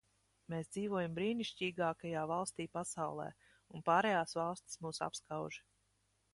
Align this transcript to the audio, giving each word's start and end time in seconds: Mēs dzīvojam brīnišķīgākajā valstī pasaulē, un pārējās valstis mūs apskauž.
Mēs 0.51 0.69
dzīvojam 0.77 1.17
brīnišķīgākajā 1.19 2.23
valstī 2.33 2.67
pasaulē, 2.79 3.29
un 3.75 3.87
pārējās 3.91 4.37
valstis 4.43 4.85
mūs 4.87 5.05
apskauž. 5.11 5.65